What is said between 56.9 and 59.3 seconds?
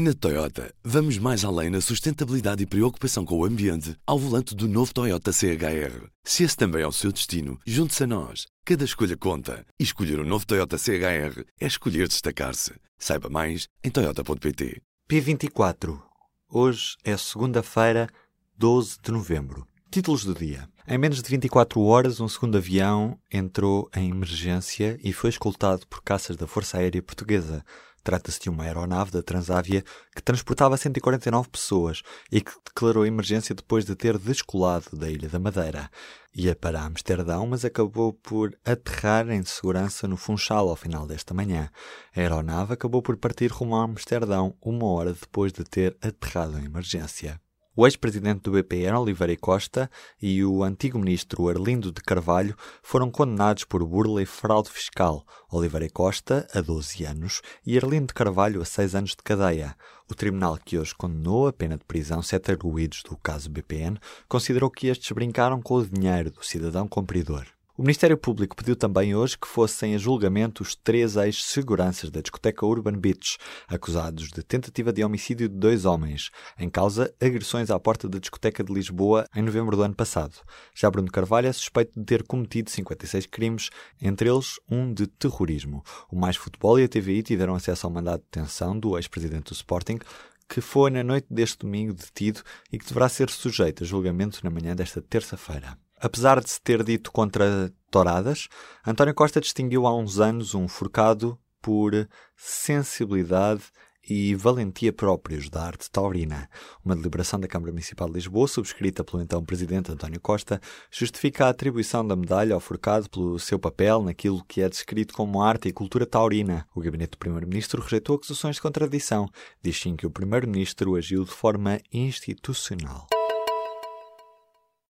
anos, e Arlindo de Carvalho, a 6 anos de